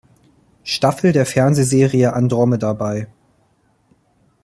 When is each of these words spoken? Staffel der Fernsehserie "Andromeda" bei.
Staffel 0.63 1.11
der 1.11 1.27
Fernsehserie 1.27 2.13
"Andromeda" 2.13 2.73
bei. 2.73 3.05